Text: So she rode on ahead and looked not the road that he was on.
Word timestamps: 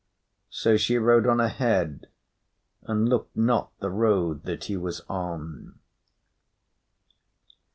So 0.49 0.77
she 0.77 0.97
rode 0.97 1.27
on 1.27 1.39
ahead 1.39 2.07
and 2.87 3.07
looked 3.07 3.37
not 3.37 3.69
the 3.81 3.91
road 3.91 4.45
that 4.45 4.63
he 4.63 4.75
was 4.75 5.01
on. 5.07 5.77